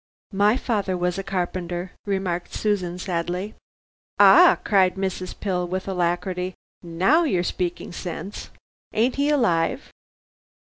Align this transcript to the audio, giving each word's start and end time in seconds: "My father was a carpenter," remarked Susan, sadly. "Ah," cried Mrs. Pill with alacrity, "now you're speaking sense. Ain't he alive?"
"My 0.33 0.57
father 0.57 0.97
was 0.97 1.19
a 1.19 1.23
carpenter," 1.23 1.91
remarked 2.07 2.55
Susan, 2.55 2.97
sadly. 2.97 3.53
"Ah," 4.19 4.57
cried 4.63 4.95
Mrs. 4.95 5.39
Pill 5.39 5.67
with 5.67 5.87
alacrity, 5.87 6.55
"now 6.81 7.23
you're 7.23 7.43
speaking 7.43 7.91
sense. 7.91 8.49
Ain't 8.93 9.17
he 9.17 9.29
alive?" 9.29 9.91